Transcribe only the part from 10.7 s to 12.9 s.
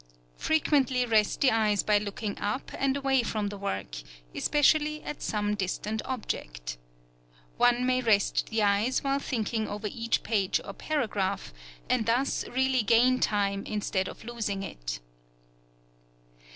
paragraph, and thus really